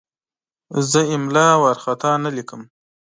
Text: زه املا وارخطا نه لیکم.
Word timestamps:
زه 0.91 0.99
املا 1.15 1.47
وارخطا 1.63 2.11
نه 2.23 2.29
لیکم. 2.35 2.61